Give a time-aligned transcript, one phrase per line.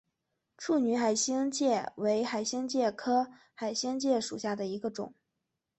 [0.57, 5.13] 处女海星介为海星介科海星介属下的一个种。